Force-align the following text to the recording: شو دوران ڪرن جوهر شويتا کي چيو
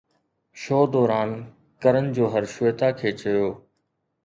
شو 0.61 0.79
دوران 0.93 1.29
ڪرن 1.83 2.05
جوهر 2.15 2.43
شويتا 2.55 2.89
کي 2.99 3.09
چيو 3.21 3.47